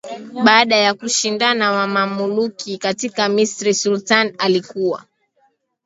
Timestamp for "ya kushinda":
0.75-1.71